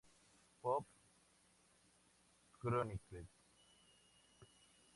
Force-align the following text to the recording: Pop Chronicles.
Pop 0.63 0.85
Chronicles. 2.59 3.27